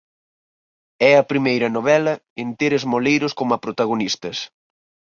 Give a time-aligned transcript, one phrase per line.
[1.09, 4.37] É a primeira novela en ter esmoleiros coma protagonistas.